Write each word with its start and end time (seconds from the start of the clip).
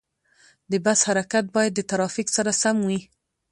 د 0.71 0.73
بس 0.85 0.99
حرکت 1.09 1.45
باید 1.55 1.73
د 1.75 1.81
ترافیک 1.91 2.27
سره 2.37 2.51
سم 2.61 2.77
وي. 2.87 2.99